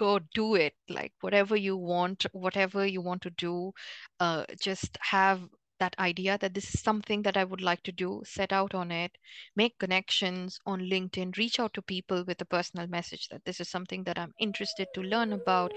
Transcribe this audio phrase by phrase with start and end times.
[0.00, 0.74] go do it.
[0.88, 3.72] Like whatever you want, whatever you want to do,
[4.18, 5.40] uh, just have
[5.78, 8.90] that idea that this is something that I would like to do, set out on
[8.90, 9.12] it,
[9.56, 13.68] make connections on LinkedIn, reach out to people with a personal message that this is
[13.68, 15.72] something that I'm interested to learn about.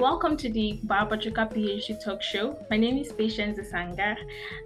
[0.00, 2.56] Welcome to the Biopatrika PhD Talk Show.
[2.70, 4.16] My name is Patience Asanga,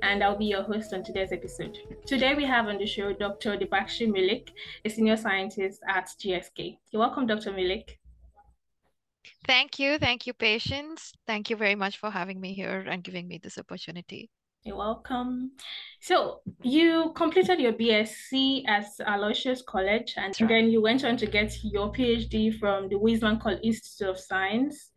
[0.00, 1.76] and I'll be your host on today's episode.
[2.06, 3.56] Today we have on the show Dr.
[3.56, 4.50] Debakshi Mullick,
[4.84, 6.78] a senior scientist at GSK.
[6.92, 7.50] You're welcome, Dr.
[7.50, 7.96] Mullick.
[9.44, 9.98] Thank you.
[9.98, 11.12] Thank you, Patience.
[11.26, 14.30] Thank you very much for having me here and giving me this opportunity.
[14.64, 15.52] You're welcome.
[16.00, 20.48] So you completed your BSc at Aloysius College, and right.
[20.48, 24.92] then you went on to get your PhD from the Weizmann Institute of Science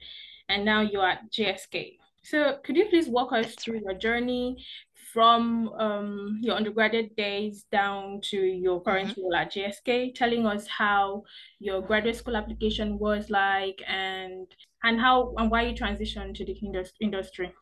[0.49, 1.97] and now you're at GSK.
[2.23, 4.65] So could you please walk us through your journey
[5.13, 9.21] from um, your undergraduate days down to your current mm-hmm.
[9.21, 11.23] role at GSK, telling us how
[11.59, 14.47] your graduate school application was like and
[14.83, 16.55] and how and why you transitioned to the
[17.01, 17.53] industry.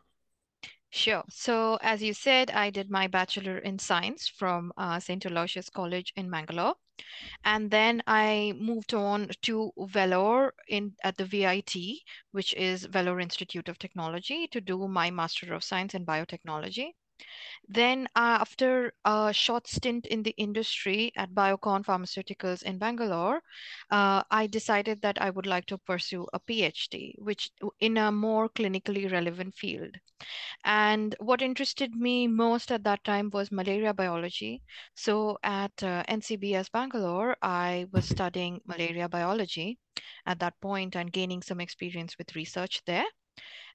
[0.96, 1.24] Sure.
[1.30, 5.24] So, as you said, I did my bachelor in science from uh, St.
[5.24, 6.74] Aloysius College in Mangalore.
[7.46, 13.70] And then I moved on to Vellore in at the VIT, which is Vellore Institute
[13.70, 16.94] of Technology, to do my Master of Science in Biotechnology.
[17.68, 23.42] Then, uh, after a short stint in the industry at Biocon Pharmaceuticals in Bangalore,
[23.92, 28.50] uh, I decided that I would like to pursue a PhD, which in a more
[28.50, 29.96] clinically relevant field.
[30.66, 34.62] And what interested me most at that time was malaria biology.
[34.94, 39.80] So at uh, NCBS Bangalore, I was studying malaria biology
[40.26, 43.06] at that point and gaining some experience with research there.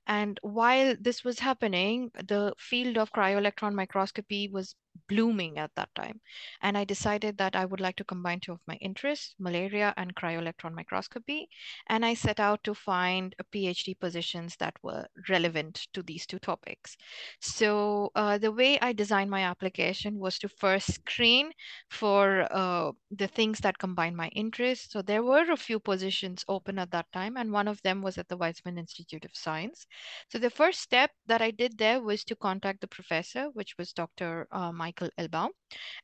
[0.06, 4.74] And while this was happening, the field of cryo-electron microscopy was
[5.08, 6.20] blooming at that time.
[6.62, 10.14] And I decided that I would like to combine two of my interests, malaria and
[10.14, 11.48] cryo-electron microscopy.
[11.88, 16.38] And I set out to find a PhD positions that were relevant to these two
[16.38, 16.96] topics.
[17.40, 21.52] So uh, the way I designed my application was to first screen
[21.88, 24.92] for uh, the things that combine my interests.
[24.92, 28.18] So there were a few positions open at that time, and one of them was
[28.18, 29.86] at the Weizmann Institute of Science.
[30.28, 33.92] So the first step that I did there was to contact the professor, which was
[33.92, 34.46] Dr.
[34.52, 35.50] Um, Michael Elbaum.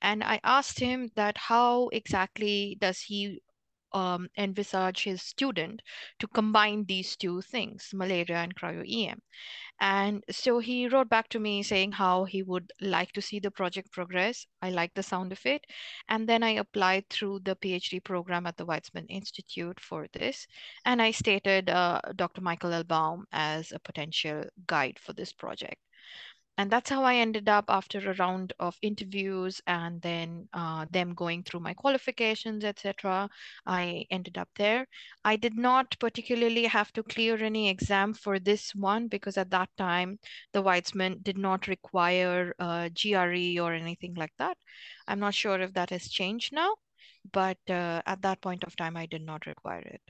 [0.00, 3.41] And I asked him that how exactly does he
[3.92, 5.81] um, envisage his student
[6.19, 9.20] to combine these two things, malaria and cryo-EM.
[9.81, 13.50] And so he wrote back to me saying how he would like to see the
[13.50, 14.47] project progress.
[14.62, 15.64] I like the sound of it.
[16.08, 20.47] And then I applied through the PhD program at the Weizmann Institute for this.
[20.84, 22.41] And I stated uh, Dr.
[22.41, 25.81] Michael Elbaum as a potential guide for this project
[26.59, 31.15] and that's how I ended up after a round of interviews and then uh, them
[31.15, 33.28] going through my qualifications, etc.
[33.67, 34.87] I ended up there.
[35.25, 39.69] I did not particularly have to clear any exam for this one because at that
[39.77, 40.19] time
[40.53, 44.56] the Weizmann did not require GRE or anything like that.
[45.06, 46.75] I'm not sure if that has changed now,
[47.33, 50.00] but uh, at that point of time I did not require it.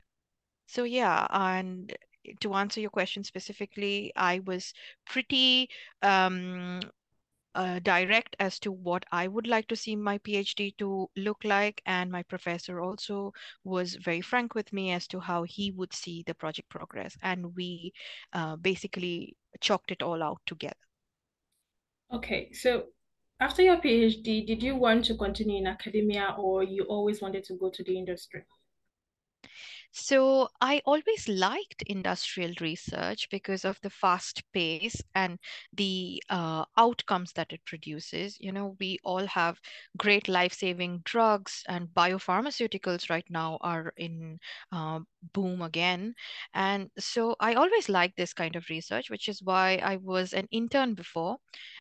[0.67, 1.93] So yeah, and
[2.39, 4.73] to answer your question specifically, I was
[5.05, 5.69] pretty
[6.01, 6.79] um,
[7.55, 11.81] uh, direct as to what I would like to see my PhD to look like.
[11.85, 13.33] And my professor also
[13.63, 17.17] was very frank with me as to how he would see the project progress.
[17.23, 17.93] And we
[18.33, 20.75] uh, basically chalked it all out together.
[22.13, 22.83] Okay, so
[23.39, 27.55] after your PhD, did you want to continue in academia or you always wanted to
[27.55, 28.43] go to the industry?
[29.91, 35.39] So I always liked industrial research because of the fast pace and
[35.73, 38.37] the uh, outcomes that it produces.
[38.39, 39.59] You know, we all have
[39.97, 44.39] great life-saving drugs and biopharmaceuticals right now are in
[44.71, 44.99] uh,
[45.33, 46.13] boom again.
[46.53, 50.47] And so I always liked this kind of research, which is why I was an
[50.51, 51.37] intern before.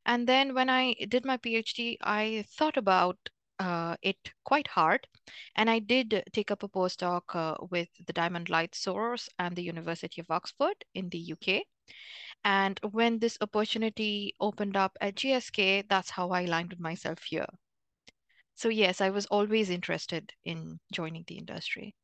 [0.07, 3.19] And then when I did my PhD, I thought about
[3.59, 5.07] uh, it quite hard.
[5.55, 9.63] And I did take up a postdoc uh, with the Diamond Light Source and the
[9.63, 11.63] University of Oxford in the UK.
[12.45, 17.47] And when this opportunity opened up at GSK, that's how I landed myself here.
[18.55, 21.95] So, yes, I was always interested in joining the industry.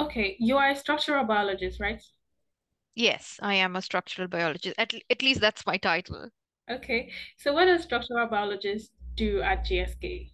[0.00, 2.02] Okay, you are a structural biologist, right?
[2.94, 4.74] Yes, I am a structural biologist.
[4.78, 6.30] At, at least that's my title.
[6.70, 10.31] Okay, so what does structural biologist do at GSK?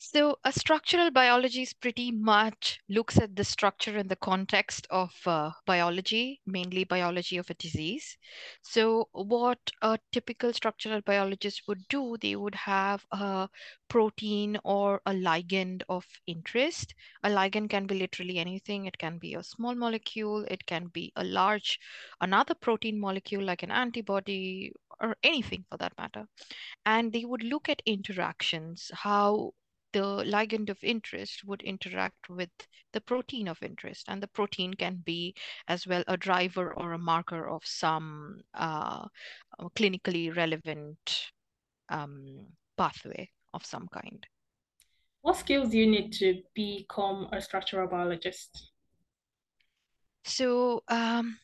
[0.00, 5.12] So, a structural biology is pretty much looks at the structure and the context of
[5.26, 8.16] uh, biology, mainly biology of a disease.
[8.62, 13.48] So, what a typical structural biologist would do, they would have a
[13.88, 16.94] protein or a ligand of interest.
[17.22, 18.86] A ligand can be literally anything.
[18.86, 21.78] It can be a small molecule, it can be a large,
[22.20, 26.26] another protein molecule like an antibody or anything for that matter.
[26.86, 29.52] And they would look at interactions, how
[29.92, 32.50] the ligand of interest would interact with
[32.92, 34.04] the protein of interest.
[34.08, 35.34] And the protein can be
[35.66, 39.06] as well a driver or a marker of some uh,
[39.76, 41.30] clinically relevant
[41.88, 42.46] um,
[42.76, 44.26] pathway of some kind.
[45.22, 48.70] What skills do you need to become a structural biologist?
[50.24, 51.38] So, um,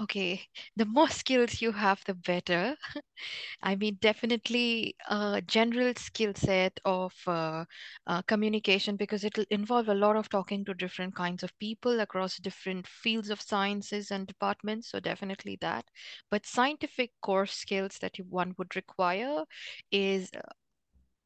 [0.00, 0.40] Okay,
[0.76, 2.76] the more skills you have, the better.
[3.62, 7.64] I mean, definitely a general skill set of uh,
[8.06, 12.38] uh, communication because it'll involve a lot of talking to different kinds of people across
[12.38, 14.90] different fields of sciences and departments.
[14.90, 15.86] So definitely that.
[16.30, 19.44] But scientific core skills that one would require
[19.92, 20.40] is uh,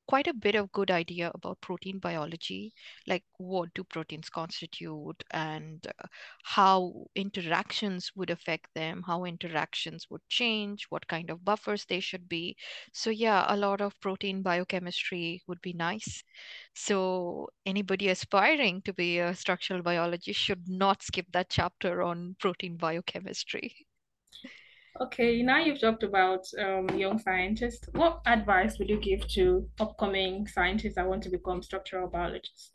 [0.08, 2.72] quite a bit of good idea about protein biology,
[3.06, 6.06] like what do proteins constitute and uh,
[6.44, 12.28] how interactions would affect them, how interactions would change, what kind of buffers they should
[12.28, 12.56] be.
[12.92, 16.24] So yeah, a lot of protein biochemistry would be nice.
[16.74, 22.76] So anybody aspiring to be a structural biologist should not skip that chapter on protein
[22.78, 23.76] biochemistry.
[25.00, 27.88] Okay, now you've talked about um, young scientists.
[27.92, 32.72] What advice would you give to upcoming scientists that want to become structural biologists?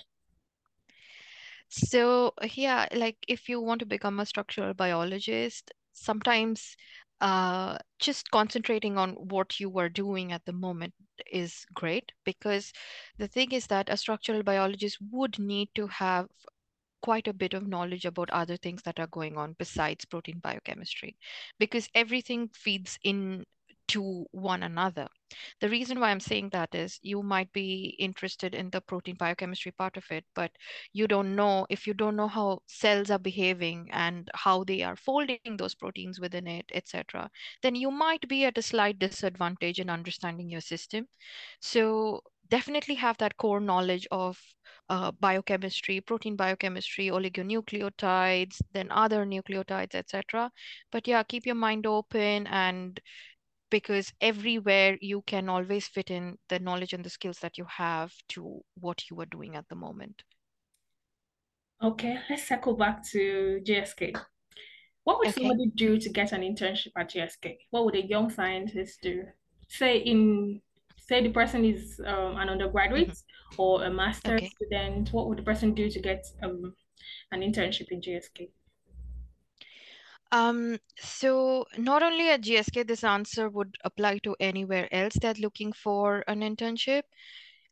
[1.70, 6.78] So yeah, like if you want to become a structural biologist, sometimes
[7.20, 10.94] uh, just concentrating on what you are doing at the moment
[11.32, 12.74] is great because
[13.18, 16.28] the thing is that a structural biologist would need to have
[17.04, 21.16] quite a bit of knowledge about other things that are going on besides protein biochemistry
[21.60, 23.44] because everything feeds in
[23.90, 25.08] to one another.
[25.60, 29.72] The reason why I'm saying that is you might be interested in the protein biochemistry
[29.74, 30.52] part of it, but
[30.94, 34.96] you don't know if you don't know how cells are behaving and how they are
[34.96, 37.30] folding those proteins within it, etc.,
[37.62, 41.08] then you might be at a slight disadvantage in understanding your system.
[41.60, 44.40] So definitely have that core knowledge of
[44.90, 50.52] uh, biochemistry, protein biochemistry, oligonucleotides, then other nucleotides, etc.
[50.92, 53.00] But yeah, keep your mind open and
[53.70, 58.14] because everywhere you can always fit in the knowledge and the skills that you have
[58.30, 60.24] to what you are doing at the moment.
[61.82, 64.16] Okay, let's circle back to GSK.
[65.04, 65.42] What would okay.
[65.42, 67.58] somebody do to get an internship at GSK?
[67.72, 69.24] What would a young scientist do?
[69.68, 70.62] Say in
[71.08, 73.62] say the person is um, an undergraduate mm-hmm.
[73.62, 74.50] or a master okay.
[74.50, 76.74] student, what would the person do to get um,
[77.32, 78.50] an internship in GSK?
[80.32, 85.72] Um, so not only at GSK, this answer would apply to anywhere else that's looking
[85.74, 87.04] for an internship.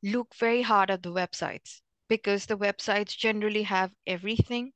[0.03, 4.73] Look very hard at the websites because the websites generally have everything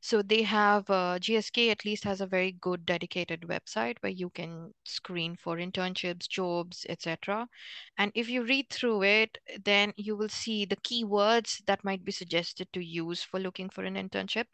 [0.00, 4.30] so they have uh, GSK at least has a very good dedicated website where you
[4.30, 7.48] can screen for internships, jobs, etc.
[7.96, 12.12] And if you read through it, then you will see the keywords that might be
[12.12, 14.44] suggested to use for looking for an internship.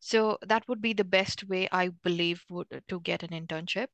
[0.00, 3.88] So that would be the best way I believe would, to get an internship.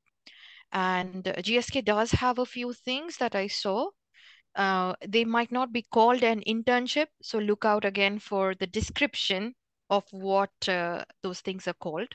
[0.73, 3.90] And uh, GSK does have a few things that I saw.
[4.54, 7.07] Uh, they might not be called an internship.
[7.23, 9.54] So look out again for the description
[9.90, 12.09] of what uh, those things are called.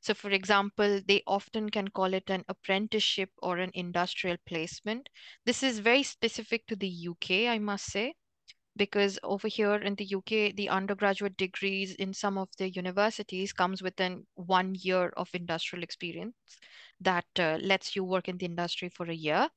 [0.00, 5.08] So, for example, they often can call it an apprenticeship or an industrial placement.
[5.44, 8.14] This is very specific to the UK, I must say,
[8.76, 13.82] because over here in the UK, the undergraduate degrees in some of the universities comes
[13.82, 16.34] within one year of industrial experience
[17.00, 19.48] that uh, lets you work in the industry for a year,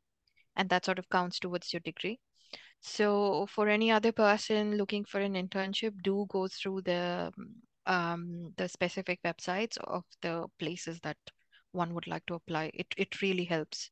[0.55, 2.19] and that sort of counts towards your degree.
[2.81, 7.31] So for any other person looking for an internship, do go through the
[7.85, 11.17] um, the specific websites of the places that
[11.71, 12.71] one would like to apply.
[12.73, 13.91] It it really helps.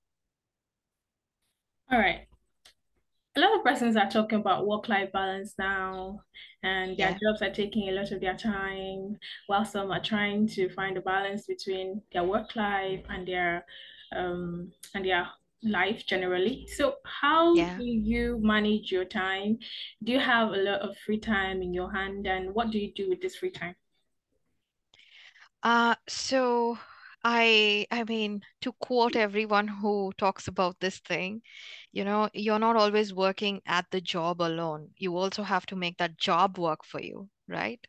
[1.91, 2.27] All right.
[3.37, 6.21] A lot of persons are talking about work-life balance now,
[6.63, 7.17] and their yeah.
[7.21, 11.01] jobs are taking a lot of their time, while some are trying to find a
[11.01, 13.65] balance between their work life and their
[14.15, 15.27] um and their
[15.65, 16.67] life generally.
[16.67, 17.77] So, how yeah.
[17.77, 19.59] do you manage your time?
[20.03, 22.93] Do you have a lot of free time in your hand, and what do you
[22.93, 23.75] do with this free time?
[25.63, 26.77] Uh, so
[27.23, 31.41] I I mean, to quote everyone who talks about this thing,
[31.91, 34.91] you know, you're not always working at the job alone.
[34.97, 37.85] You also have to make that job work for you, right?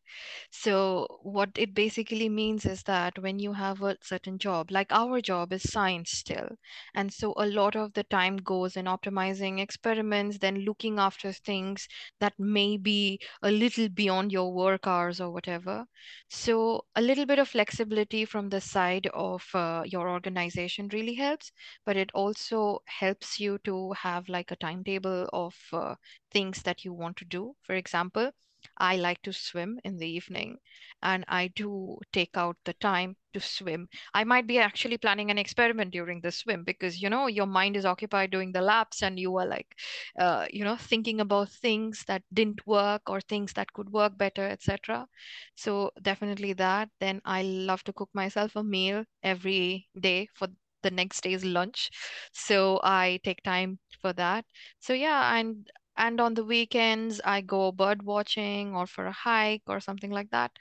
[0.51, 5.21] So what it basically means is that when you have a certain job, like our
[5.21, 6.57] job is science still,
[6.95, 11.89] and so a lot of the time goes in optimizing experiments, then looking after things
[12.21, 15.87] that may be a little beyond your work hours or whatever.
[16.29, 21.51] So a little bit of flexibility from the side of uh, your organization really helps,
[21.85, 25.97] but it also helps you to have like a timetable of uh,
[26.31, 27.57] things that you want to do.
[27.63, 28.31] For example,
[28.76, 30.58] I like to swim in the evening
[31.02, 33.88] and I do take out the time to swim.
[34.14, 37.76] I might be actually planning an experiment during the swim because, you know, your mind
[37.76, 39.75] is occupied doing the laps and you are like,
[40.18, 44.44] uh, you know, thinking about things that didn't work or things that could work better,
[44.44, 45.06] etc.
[45.54, 46.90] So definitely that.
[47.00, 50.49] Then I love to cook myself a meal every day for
[50.82, 51.90] the next day's lunch.
[52.32, 54.44] So I take time for that.
[54.78, 59.62] So yeah, and and on the weekends, I go bird watching or for a hike
[59.67, 60.53] or something like that.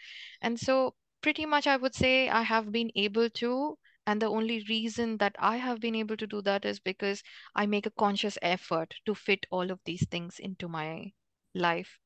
[0.41, 3.77] And so, pretty much, I would say I have been able to.
[4.07, 7.23] And the only reason that I have been able to do that is because
[7.55, 11.11] I make a conscious effort to fit all of these things into my
[11.53, 11.99] life.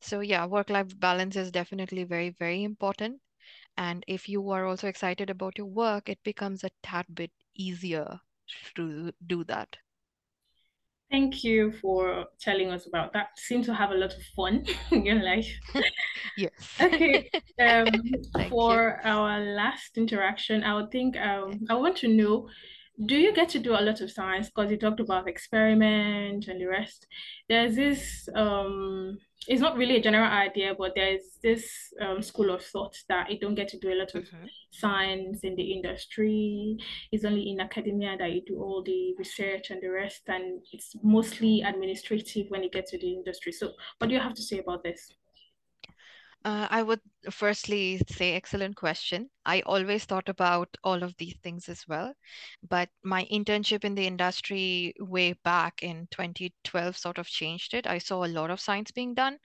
[0.00, 3.20] So, yeah, work-life balance is definitely very, very important.
[3.76, 8.20] And if you are also excited about your work, it becomes a tad bit easier
[8.76, 9.76] to do that.
[11.14, 13.28] Thank you for telling us about that.
[13.36, 15.48] Seem to have a lot of fun in your life.
[16.36, 16.52] yes.
[16.80, 17.30] Okay.
[17.56, 17.86] Um,
[18.48, 19.08] for you.
[19.08, 22.48] our last interaction, I would think um, I want to know
[23.06, 26.60] do you get to do a lot of science because you talked about experiment and
[26.60, 27.06] the rest
[27.48, 29.18] there's this um
[29.48, 33.38] it's not really a general idea but there's this um, school of thought that you
[33.38, 34.46] don't get to do a lot of mm-hmm.
[34.70, 36.76] science in the industry.
[37.12, 40.94] It's only in academia that you do all the research and the rest and it's
[41.02, 43.52] mostly administrative when you get to the industry.
[43.52, 45.10] So what do you have to say about this
[46.44, 49.30] uh, I would firstly say excellent question.
[49.46, 52.14] I always thought about all of these things as well,
[52.68, 57.86] but my internship in the industry way back in 2012 sort of changed it.
[57.86, 59.38] I saw a lot of science being done,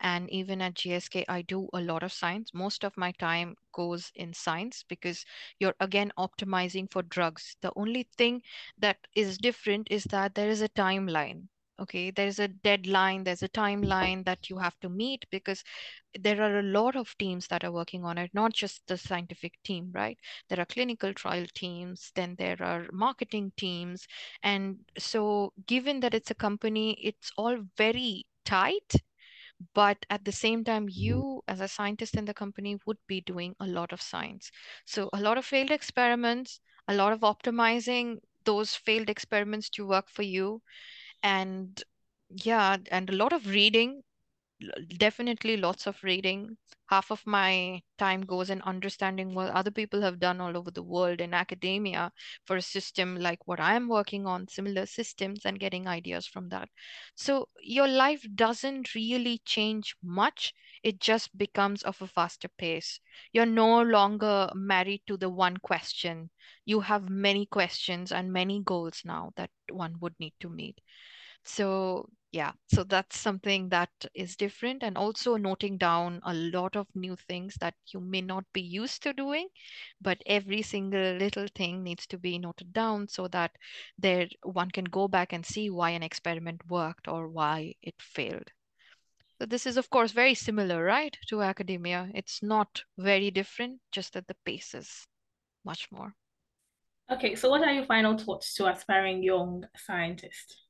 [0.00, 2.52] and even at GSK, I do a lot of science.
[2.54, 5.24] Most of my time goes in science because
[5.60, 7.56] you're again optimizing for drugs.
[7.62, 8.42] The only thing
[8.78, 11.48] that is different is that there is a timeline
[11.80, 15.64] okay there's a deadline there's a timeline that you have to meet because
[16.18, 19.54] there are a lot of teams that are working on it not just the scientific
[19.62, 20.18] team right?
[20.48, 24.06] There are clinical trial teams then there are marketing teams.
[24.42, 28.94] And so given that it's a company it's all very tight
[29.74, 33.54] but at the same time you as a scientist in the company would be doing
[33.60, 34.50] a lot of science.
[34.84, 40.08] So a lot of failed experiments a lot of optimizing those failed experiments to work
[40.08, 40.60] for you
[41.22, 41.82] and
[42.44, 44.02] yeah and a lot of reading
[44.98, 46.56] definitely lots of reading.
[46.86, 50.82] Half of my time goes in understanding what other people have done all over the
[50.82, 52.12] world in academia
[52.44, 56.68] for a system like what i'm working on similar systems and getting ideas from that.
[57.14, 60.52] So your life doesn't really change much.
[60.82, 63.00] It just becomes of a faster pace.
[63.32, 66.30] You're no longer married to the one question.
[66.64, 70.80] You have many questions and many goals now that one would need to meet.
[71.44, 76.86] So yeah, so that's something that is different and also noting down a lot of
[76.94, 79.48] new things that you may not be used to doing,
[80.00, 83.50] but every single little thing needs to be noted down so that
[83.98, 88.48] there one can go back and see why an experiment worked or why it failed.
[89.40, 92.10] So this is of course very similar, right, to academia.
[92.14, 95.06] It's not very different, just that the pace is
[95.64, 96.14] much more.
[97.10, 100.69] Okay, so what are your final thoughts to aspiring young scientists?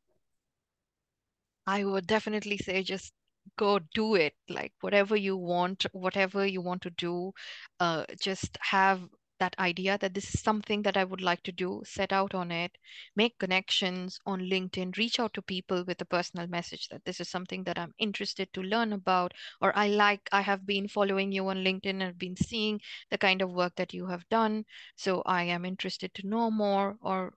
[1.74, 3.12] I would definitely say just
[3.56, 4.34] go do it.
[4.48, 7.32] Like whatever you want, whatever you want to do,
[7.78, 9.00] uh, just have
[9.38, 12.50] that idea that this is something that I would like to do, set out on
[12.52, 12.76] it,
[13.16, 17.28] make connections on LinkedIn, reach out to people with a personal message that this is
[17.30, 21.48] something that I'm interested to learn about, or I like, I have been following you
[21.48, 24.64] on LinkedIn and been seeing the kind of work that you have done.
[24.96, 27.32] So I am interested to know more, or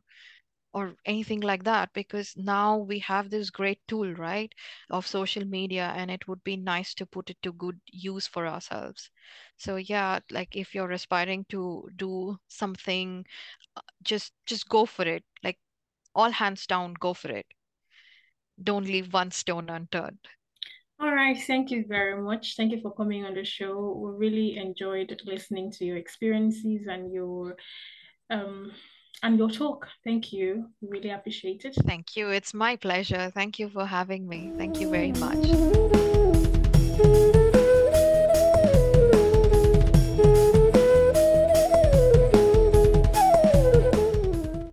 [0.74, 4.54] or anything like that because now we have this great tool right
[4.90, 8.48] of social media and it would be nice to put it to good use for
[8.48, 9.10] ourselves.
[9.58, 13.26] So yeah like if you're aspiring to do something
[13.78, 15.24] uh, just just go for it.
[15.44, 15.60] Like
[16.16, 17.46] all hands down go for it.
[18.62, 20.20] Don't leave one stone unturned.
[21.00, 21.38] All right.
[21.38, 22.56] Thank you very much.
[22.56, 23.92] Thank you for coming on the show.
[23.92, 27.58] We really enjoyed listening to your experiences and your
[28.30, 28.72] um,
[29.24, 29.88] and your talk.
[30.04, 30.70] Thank you.
[30.82, 31.76] Really appreciate it.
[31.86, 32.30] Thank you.
[32.30, 33.32] It's my pleasure.
[33.34, 34.52] Thank you for having me.
[34.58, 36.13] Thank you very much.